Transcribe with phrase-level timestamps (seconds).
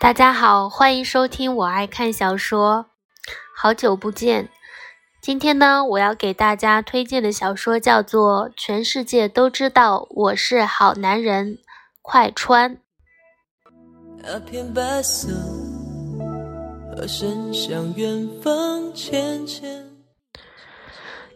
[0.00, 2.86] 大家好，欢迎收听我爱看小说。
[3.54, 4.48] 好久不见，
[5.20, 11.56] 今天呢，我要给大家推荐的小说叫做《全世界都知道我是好男人》，
[12.00, 12.78] 快穿。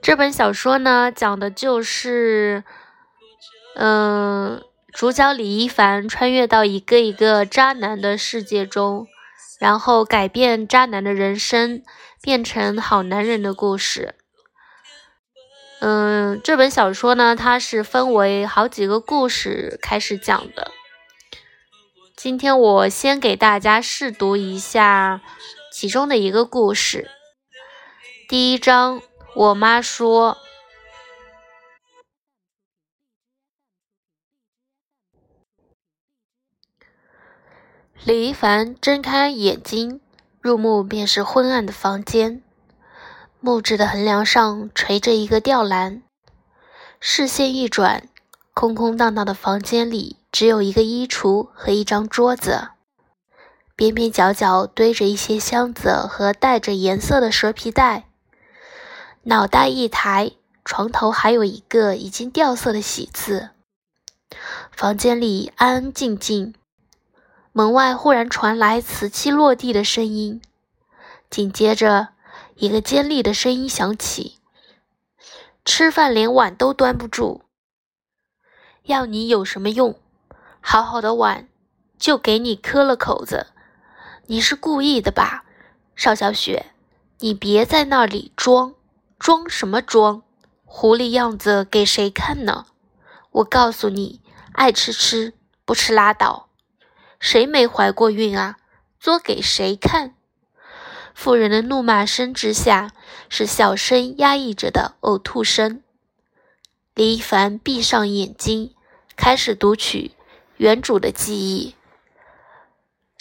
[0.02, 2.64] 这本小说呢，讲的就是，
[3.76, 4.62] 嗯。
[4.92, 9.06] 主角李一凡穿越到一个一个渣男的世界中，
[9.58, 11.82] 然后改变渣男的人生，
[12.20, 14.14] 变成好男人的故事。
[15.80, 20.70] 嗯，这本小说呢，它是分为好几个故事开始讲的。
[22.14, 25.22] 今天我先给大家试读一下
[25.72, 27.08] 其中的一个故事。
[28.28, 29.00] 第一章，
[29.34, 30.36] 我妈说。
[38.04, 40.00] 李一凡睁开眼睛，
[40.40, 42.42] 入目便是昏暗的房间。
[43.40, 46.02] 木质的横梁上垂着一个吊篮，
[47.00, 48.08] 视线一转，
[48.52, 52.68] 空空荡荡的房间里只有一个衣橱和一张桌子，
[53.74, 58.11] 边边角角堆着一些箱子和带着颜色的蛇皮袋。
[59.24, 60.32] 脑袋一抬，
[60.64, 63.50] 床头还有一个已经掉色的喜字。
[64.72, 66.54] 房间里安安静静。
[67.52, 70.42] 门外忽然传来瓷器落地的声音，
[71.30, 72.08] 紧接着，
[72.56, 74.38] 一个尖利的声音响起
[75.64, 77.42] ：“吃饭连碗都端不住，
[78.82, 79.96] 要你有什么用？
[80.60, 81.46] 好好的碗，
[81.96, 83.48] 就给你磕了口子。
[84.26, 85.44] 你是故意的吧，
[85.94, 86.72] 邵小雪？
[87.18, 88.74] 你别在那里装，
[89.22, 90.24] 装什么装？
[90.64, 92.66] 狐狸样子给谁看呢？
[93.30, 94.20] 我告诉你，
[94.50, 95.34] 爱吃吃，
[95.64, 96.48] 不吃拉倒。”
[97.20, 98.56] 谁没怀过孕啊？
[98.98, 100.16] 作给谁看？
[101.14, 102.90] 妇人的怒骂声之下，
[103.28, 105.84] 是小声压抑着的呕吐声。
[106.96, 108.74] 李一凡闭上眼睛，
[109.14, 110.16] 开始读取
[110.56, 111.76] 原主的记忆。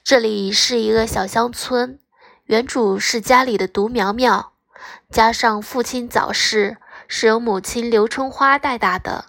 [0.04, 2.00] 这里是一个小乡村，
[2.46, 4.51] 原主是家里的独苗苗，
[5.10, 6.78] 加上父亲早逝，
[7.08, 9.26] 是由母亲刘春花带大的。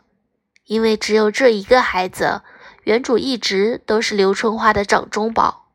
[0.64, 2.42] 因为只有这一个孩子。
[2.84, 5.68] 原主一直都是刘春花的掌中宝，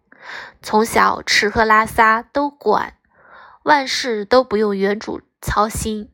[0.61, 2.95] 从小吃喝拉撒都管，
[3.63, 6.11] 万事都不用原主操心，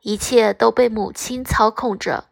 [0.00, 2.24] 一切都被母亲操控着。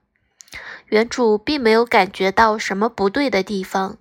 [0.86, 3.96] 原主并没有感觉到什么不对的地方，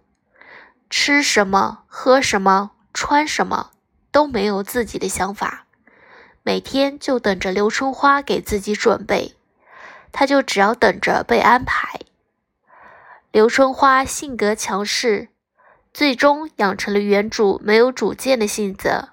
[0.89, 3.69] 吃什么、喝什么、穿什么
[4.11, 5.67] 都没有自己的想法，
[6.49, 9.35] 每天就等着刘春花给自己准备，
[10.11, 11.99] 他就只要等着被安排。
[13.31, 15.27] 刘春花性格强势，
[15.93, 19.09] 最终养成了原主没有主见的性子。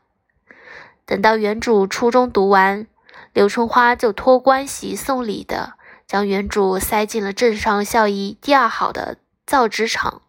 [1.05, 2.87] 等到原主初中读完，
[3.35, 5.75] 刘春花就托关系送礼的
[6.07, 10.23] 将原主塞进了镇上效益第二好的造纸厂，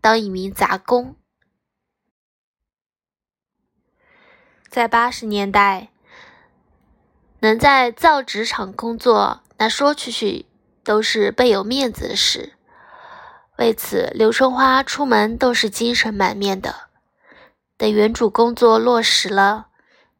[0.00, 1.16] 当一名杂工。
[4.68, 5.88] 在八十年代，
[7.42, 10.46] 能在造纸厂工作，那说出去
[10.84, 12.52] 都是倍有面子的事。
[13.58, 16.72] 为此，刘春花出门都是精神满面的。
[17.76, 19.66] 等原主工作落实了，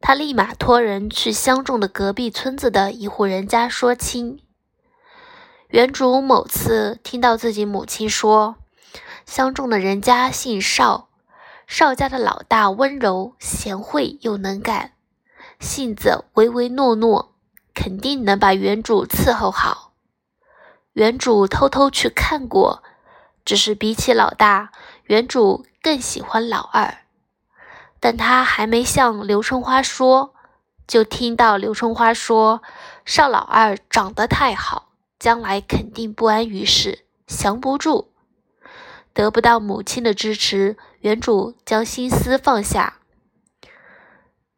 [0.01, 4.41] 她立马托人去相中的隔壁村子的一户人家说亲。
[5.69, 8.57] 原主某次听到自己母亲说，
[9.25, 11.07] 相中的人家姓邵，
[11.67, 14.91] 邵家的老大温柔贤惠又能干，
[15.63, 17.33] 性子唯唯诺诺，
[17.73, 19.93] 肯定能把原主伺候好。
[20.91, 22.83] 原主偷偷去看过。
[23.45, 24.71] 只是比起老大，
[25.03, 26.99] 原主更喜欢老二，
[27.99, 30.33] 但他还没向刘春花说，
[30.87, 32.61] 就听到刘春花说
[33.03, 38.13] ：“少老二长得太好，将来肯定不安于世，降不住。”
[39.13, 42.99] 得不到母亲的支持，原主将心思放下。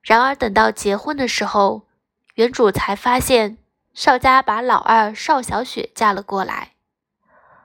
[0.06, 1.88] 然而等到结婚的时候，
[2.36, 3.58] 原主才发现
[3.96, 6.74] 邵家把老二邵小雪嫁了过来。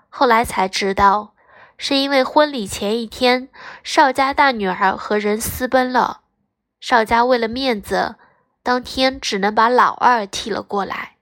[0.09, 1.35] 后来才知道，
[1.77, 3.51] 是因为婚礼前一天，
[3.85, 6.23] 邵家大女儿和人私奔了。
[6.81, 8.17] 邵家为了面子，
[8.63, 11.17] 当天只能把老二替了过来。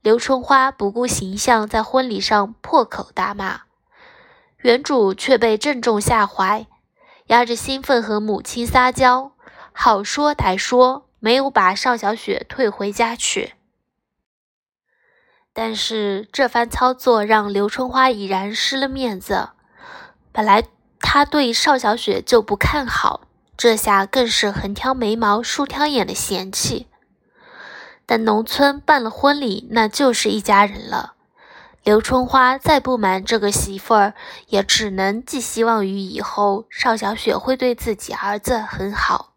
[0.00, 3.62] 刘春花不顾形象，在婚礼上破口大骂，
[4.58, 6.66] 原主却被正中下怀，
[7.26, 9.32] 压着兴奋和母亲撒娇，
[9.76, 13.54] 好说歹说，没有把邵小雪退回家去。
[15.52, 19.50] 但是这番操作让刘春花已然失了面子。
[20.32, 20.64] 本来
[21.00, 23.22] 他对邵小雪就不看好，
[23.56, 26.86] 这下更是横挑眉毛竖挑眼的嫌弃。
[28.06, 31.14] 但农村办了婚礼，那就是一家人了。
[31.82, 34.14] 刘春花再不满这个媳妇儿，
[34.46, 39.33] 也只能寄希望于以后邵小雪会对自己儿子很好。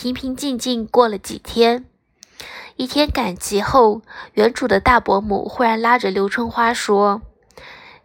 [0.00, 1.84] 平平静静过了几天。
[2.76, 4.02] 一天赶集后，
[4.34, 7.20] 原主的大伯母忽然拉着刘春花说：“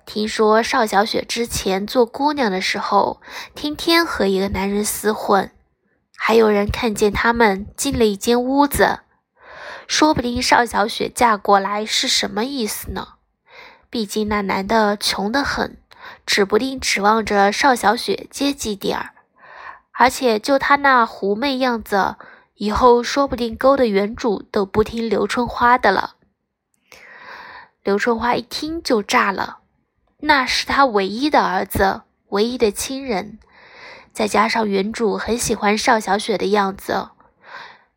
[0.04, 3.22] 听说邵小雪之前做姑娘的时候，
[3.54, 5.51] 天天和一个男人厮混，
[6.18, 9.01] 还有人看见他们进了一间屋子。
[9.86, 13.10] 说不定邵小雪嫁过来是什么意思呢？
[13.92, 15.78] 毕竟那男的穷得很，
[16.25, 19.12] 指不定指望着邵小雪接济点儿。
[19.94, 22.18] 而且就他那狐媚样子。”
[22.56, 26.16] 以后说不定勾的原主都不听刘春花的了。
[27.81, 29.57] 刘春花一听就炸了，
[30.19, 33.40] 那是他唯一的儿子，唯一的亲人，
[34.13, 37.10] 再加上原主很喜欢邵小雪的样子，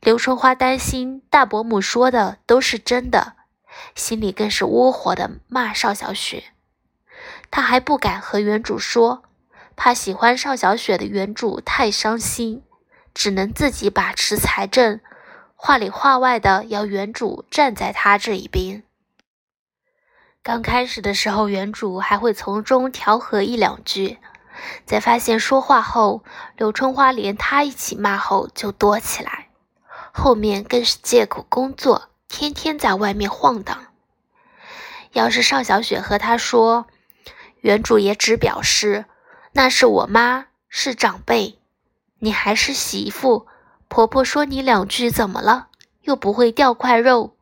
[0.01, 3.35] 刘春花担心大伯母说的都是真的，
[3.95, 6.45] 心里更是窝火的骂邵小雪。
[7.51, 9.23] 他还不敢和原主说，
[9.77, 12.63] 怕喜欢邵小雪的原主太伤心。
[13.15, 15.01] 只能自己把持财政，
[15.55, 18.83] 话里话外的要原主站在他这一边。
[20.43, 24.19] 刚开始的时候，原主还会从中调和一两句，
[24.85, 26.23] 在发现说话后，
[26.59, 29.49] 柳春花连他一起骂后就躲起来，
[30.13, 33.87] 后面更是借口工作，天天在外面晃荡。
[35.13, 36.87] 要是邵小雪和他说，
[37.63, 39.07] 原主也只表示
[39.57, 41.59] 那是我妈，是长辈。
[42.19, 43.47] 你还是媳妇，
[43.89, 45.69] 婆婆说你两句怎么了？
[46.03, 47.35] 又不会掉块肉。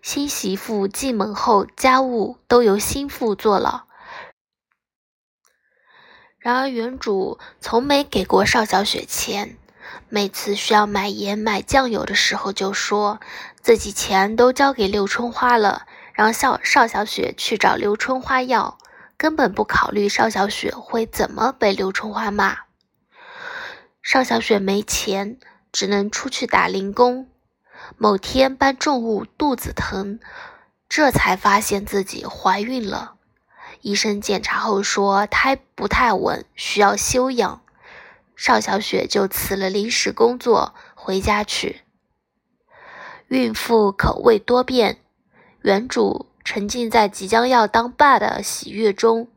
[0.00, 3.84] 新媳妇进门后，家务都由新妇做了。
[6.38, 9.58] 然而原主从没给过邵小雪钱，
[10.08, 13.20] 每次需要买盐买酱油的时候，就说
[13.60, 18.78] 自己钱都交给刘春花了，让邵邵小雪去找刘春花要，
[19.16, 22.58] 根本不考虑邵小雪会怎么被刘春花骂。
[24.02, 25.38] 邵小雪没钱，
[25.72, 27.28] 只能出去打零工。
[27.98, 30.20] 某天搬重物，肚子疼，
[30.88, 33.14] 这才发现自己怀孕了。
[33.80, 37.62] 医生检查后说胎不太稳，需要休养。
[38.36, 41.82] 邵小雪就辞了临时工作，回家去。
[43.28, 44.98] 孕妇口味多变，
[45.62, 49.28] 原主沉浸在即将要当爸的喜悦中。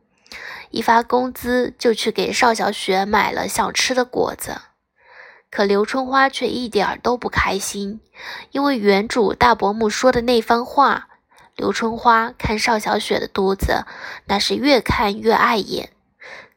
[0.70, 4.58] 一发工资就去给邵小雪买了想吃的果子，
[5.50, 8.02] 可刘春花却一点儿都不开心，
[8.52, 11.08] 因为原主大伯母说的那番话。
[11.56, 13.86] 刘春花看邵小雪的肚子，
[14.26, 15.90] 那是越看越碍眼，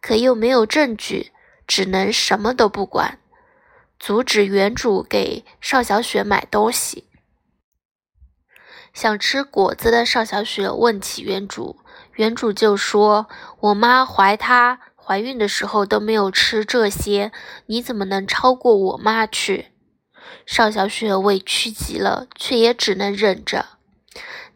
[0.03, 1.33] 可又没有证据，
[1.67, 3.19] 只能什么都不管，
[3.99, 7.07] 阻止原主给邵小雪买东西。
[8.93, 11.79] 想吃果子的邵小雪问起原主。
[12.15, 13.29] 原主就说
[13.61, 17.33] ：“我妈怀她怀孕的时候都没有吃这些，
[17.67, 19.67] 你怎么能超过我妈去？”
[20.45, 23.67] 邵小雪委屈极了，却也只能忍着。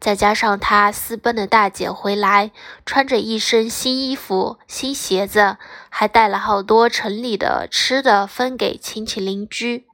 [0.01, 2.51] 再加上她私奔的大姐回来，
[2.85, 5.57] 穿着一身新衣服、新鞋子，
[5.89, 9.87] 还带了好多城里的吃的分给亲戚邻居，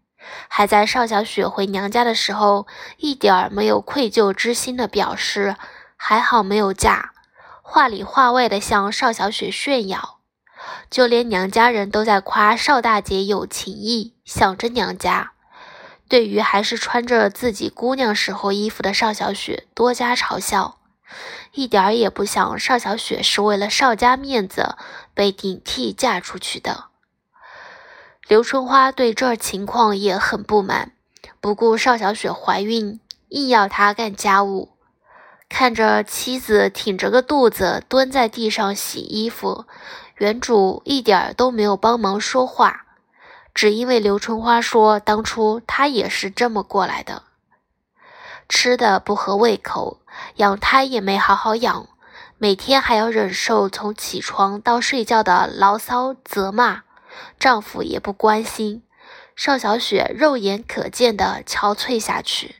[0.48, 2.66] 还在邵小雪回娘家的时候，
[2.98, 5.56] 一点儿没有愧疚之心的表示
[5.96, 7.12] ：“还好没有嫁。”
[7.62, 10.18] 话里话外的向邵小雪炫耀，
[10.90, 15.32] 就连娘家人都在夸邵大姐有情义，想着娘家。
[16.08, 20.80] 对于还是穿着自己姑娘时候衣服的邵小雪，多加嘲笑，
[21.52, 24.74] 一点儿也不想邵小雪是为了邵家面子
[25.14, 26.89] 被顶替嫁出去的。
[28.30, 30.92] 刘春花对这情况也很不满，
[31.40, 34.68] 不顾邵小雪怀孕，硬要她干家务。
[35.48, 39.64] 看着妻子挺着个肚子蹲在地上洗衣服，
[40.14, 42.86] 原主一点儿都没有帮忙说话，
[43.52, 47.24] 只因为刘春花说当初她也是这么过来的，
[48.48, 49.98] 吃的不合胃口，
[50.36, 51.88] 养胎也没好好养，
[52.38, 56.84] 每天还要忍受从起床到睡觉的牢骚责骂，
[57.38, 58.82] 丈夫也不关心，
[59.36, 62.56] 邵小雪肉眼可见的憔悴下去。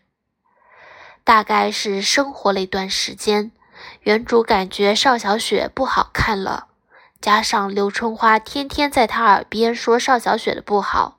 [1.24, 3.52] 大概是生活了一段时间，
[4.00, 6.66] 原主感觉邵小雪不好看了，
[7.20, 11.18] 加上刘春花天天在她耳边说邵小雪的不好，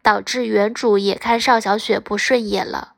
[0.00, 2.94] 导致原主也看邵小雪不顺眼了。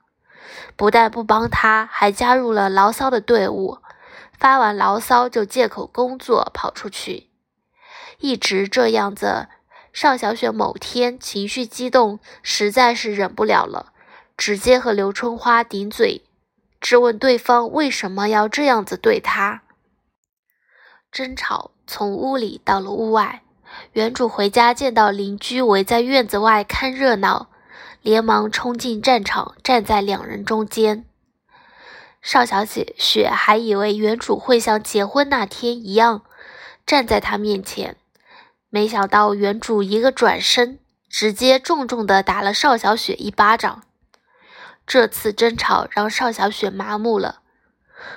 [0.76, 3.78] 不但不帮他，还加入了牢骚的队伍。
[4.36, 7.30] 发完牢骚就借口工作跑出去，
[8.18, 9.48] 一直这样子。
[9.94, 13.92] 邵小雪某天情绪激动，实在是忍不了了，
[14.36, 16.24] 直接和刘春花顶嘴，
[16.80, 19.62] 质问对方为什么要这样子对她。
[21.12, 23.44] 争吵从屋里到了屋外，
[23.92, 27.50] 原主回家见到邻居围在院子外看热闹，
[28.02, 31.04] 连忙冲进战场，站在两人中间。
[32.20, 36.22] 邵小姐雪还以为原主会像结婚那天一样
[36.84, 37.96] 站在她面前，
[38.74, 43.84] 没想到原主一个转身，直接重重地打了邵小雪一巴掌。
[44.84, 47.42] 这次争吵让邵小雪麻木了，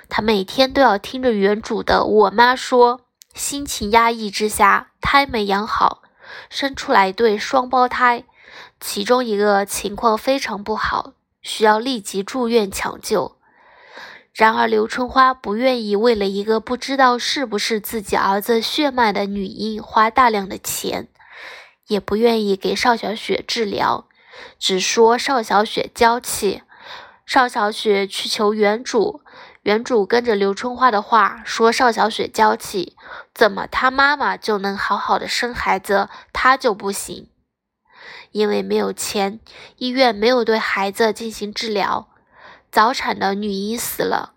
[0.09, 3.01] 她每天都要听着原主的“我妈说”，
[3.35, 6.01] 心情压抑之下，胎没养好，
[6.49, 8.23] 生出来一对双胞胎，
[8.79, 13.36] 其中一个情况非常不好，需要立即住院抢救。
[14.37, 21.07] 然而，刘春花不愿意为了一个不知道是不是自己儿子血脉的女婴花大量的钱，
[21.87, 24.07] 也不愿意给邵小雪治疗，
[24.59, 26.61] 只说邵小雪娇气。
[27.25, 29.21] 邵小雪去求原主，
[29.63, 32.95] 原主跟着刘春花的话说邵小雪娇气，
[33.33, 37.31] 怎么她妈妈就能好好的生孩子，她就不行？
[38.31, 39.39] 因为没有钱，
[39.77, 42.09] 医院没有对孩子进行治疗。
[42.77, 44.33] 早产的女婴死了，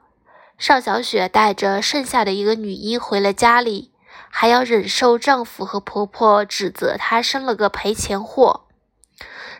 [0.56, 3.92] 邵小雪带着剩下的一个女婴回了家里，
[4.30, 8.62] 还要忍受丈夫和婆婆指责她生了个赔钱货。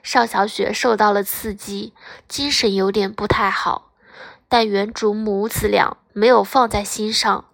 [0.02, 1.92] 邵小雪受到了刺激，
[2.26, 3.90] 精神有点不太好，
[4.48, 7.44] 但原主母子俩没有放在心上。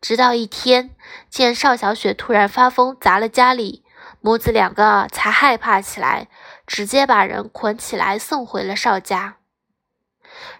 [0.00, 0.90] 直到一天，
[1.30, 3.84] 见邵小雪突然发疯砸了家里，
[4.20, 6.26] 母子两个才害怕起来，
[6.66, 9.35] 直接把人捆起来送回了邵家。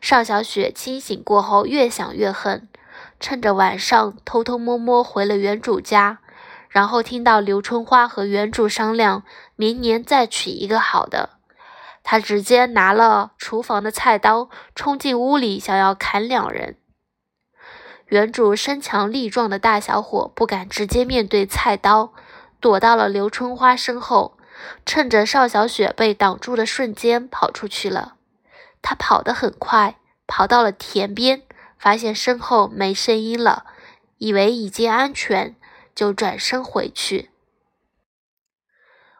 [0.00, 2.68] 邵小雪清醒过后，越想越恨，
[3.20, 6.18] 趁着晚上偷偷摸摸回了原主家，
[6.68, 9.22] 然后听到刘春花和原主商量
[9.54, 11.30] 明年再娶一个好的，
[12.02, 16.76] 她直接拿了厨房的菜刀冲进屋里，想要砍两人。
[18.06, 22.12] 原主身强力壮的大小伙不敢直接面对菜刀，
[22.60, 24.36] 躲到了刘春花身后，
[24.84, 28.15] 趁着邵小雪被挡住的瞬间跑出去了。
[28.88, 31.42] 他跑得很快，跑到了田边，
[31.76, 33.64] 发现身后没声音了，
[34.18, 35.56] 以为已经安全，
[35.92, 37.30] 就转身回去。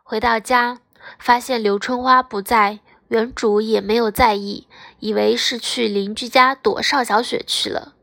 [0.04, 0.78] 回到家，
[1.18, 4.68] 发现刘春花不在，原主也没有在意，
[5.00, 7.94] 以为是去邻居家躲邵小雪去了。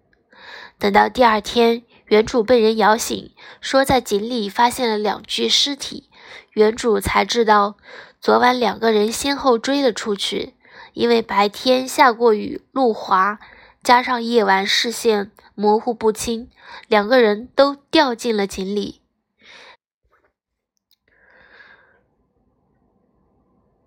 [0.78, 6.10] 等到第二天，原主被人摇醒，说在井里发现了两具尸体，
[6.52, 7.78] 原主才知道，
[8.20, 10.56] 昨晚两个人先后追了出去。
[10.94, 13.40] 因为白天下过雨，路滑，
[13.84, 16.50] 加上夜晚视线模糊不清，
[16.88, 19.02] 两个人都掉进了井里。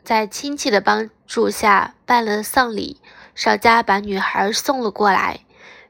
[0.03, 3.01] 在亲戚的帮助下办了丧礼，
[3.35, 5.41] 邵家把女孩送了过来。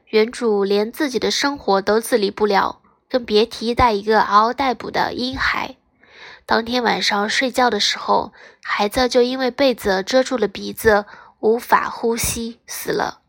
[0.07, 5.75] 原主连自己的生活都自理不了，更别提带一个嗷嗷待哺的婴孩。
[6.47, 8.31] 当天晚上睡觉的时候，
[8.63, 11.03] 孩子就因为被子遮住了鼻子，
[11.41, 13.19] 无法呼吸，死了。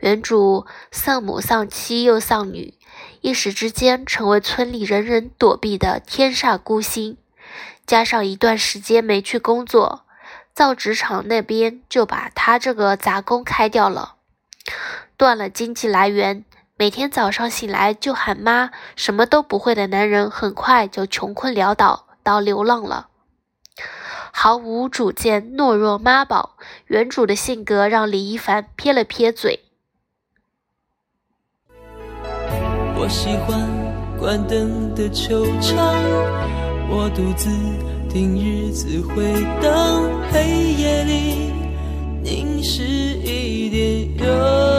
[0.00, 2.74] 原主丧母丧妻又丧女，
[3.20, 7.16] 一时之间成为村里人人躲避的天煞孤星。
[7.86, 10.04] 加上一段时间没去工作，
[10.52, 14.16] 造纸厂那边就把他这个杂工开掉了，
[15.16, 16.44] 断了经济来源。
[16.76, 22.07] 每天早上醒来就喊妈，什么都不会的男人，很快就穷困潦倒。
[22.28, 23.08] 到流浪了，
[24.34, 26.58] 毫无主见、懦弱妈宝，
[26.88, 29.60] 原主的性格让李一凡撇了撇嘴。
[32.98, 33.66] 我喜欢
[34.18, 35.78] 关灯的球场，
[36.90, 37.48] 我独自
[38.10, 39.32] 听日子回
[39.62, 41.50] 荡，黑夜里
[42.22, 44.77] 凝视一点。